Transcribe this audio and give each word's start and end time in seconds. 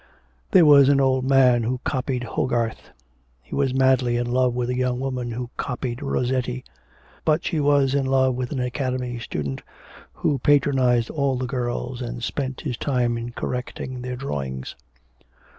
There 0.49 0.65
was 0.65 0.89
an 0.89 0.99
old 0.99 1.25
man 1.25 1.61
who 1.61 1.79
copied 1.83 2.23
Hogarth, 2.23 2.89
he 3.43 3.53
was 3.53 3.71
madly 3.75 4.17
in 4.17 4.25
love 4.25 4.55
with 4.55 4.71
a 4.71 4.75
young 4.75 4.99
woman 4.99 5.29
who 5.29 5.51
copied 5.57 6.01
Rossetti. 6.01 6.63
But 7.23 7.45
she 7.45 7.59
was 7.59 7.93
in 7.93 8.07
love 8.07 8.33
with 8.33 8.51
an 8.51 8.59
academy 8.59 9.19
student 9.19 9.61
who 10.13 10.39
patronised 10.39 11.11
all 11.11 11.35
the 11.37 11.45
girls 11.45 12.01
and 12.01 12.23
spent 12.23 12.61
his 12.61 12.77
time 12.77 13.15
in 13.15 13.33
correcting 13.33 14.01
their 14.01 14.15
drawings. 14.15 14.75